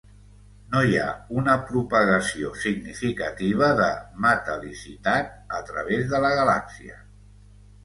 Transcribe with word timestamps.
No 0.69 0.79
hi 0.85 0.95
ha 1.01 1.09
una 1.41 1.53
propagació 1.67 2.49
significativa 2.63 3.69
de 3.81 3.91
metal.licitat 4.27 5.31
a 5.61 5.63
través 5.71 6.11
de 6.17 6.25
la 6.27 6.35
galàxia. 6.43 7.01